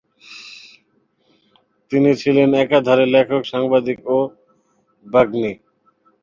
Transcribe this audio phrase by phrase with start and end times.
[1.91, 4.17] তিনি ছিলেন একাধারে লেখক, সাংবাদিক ও
[5.05, 5.53] বাগ্মী।